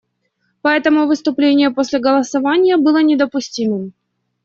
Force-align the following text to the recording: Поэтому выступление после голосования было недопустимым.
Поэтому 0.63 1.05
выступление 1.05 1.69
после 1.69 1.99
голосования 1.99 2.77
было 2.77 3.03
недопустимым. 3.03 3.93